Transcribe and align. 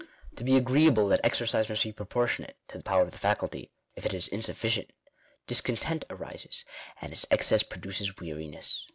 To 0.37 0.43
be 0.43 0.57
agreeable 0.57 1.07
that 1.09 1.19
I 1.23 1.27
exercise 1.27 1.69
must 1.69 1.83
be 1.83 1.91
proportionate 1.91 2.57
to 2.69 2.79
the 2.79 2.83
power 2.83 3.03
of 3.03 3.11
the 3.11 3.19
faculty; 3.19 3.69
if 3.95 4.03
it 4.03 4.15
is 4.15 4.27
insufficient 4.27 4.89
discontent 5.45 6.05
arises, 6.09 6.65
and 6.99 7.13
its 7.13 7.27
excess 7.29 7.61
produces 7.61 8.17
weariness. 8.17 8.87